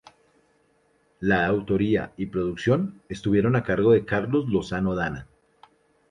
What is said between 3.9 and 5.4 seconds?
de Carlos Lozano Dana.